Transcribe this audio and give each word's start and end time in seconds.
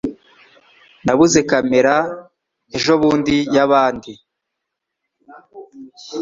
Nabuze 1.05 1.39
kamera 1.49 1.93
ejobundi 2.77 3.35
yabandi 3.55 4.11